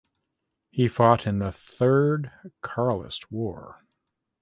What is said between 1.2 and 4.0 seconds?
in the Third Carlist War.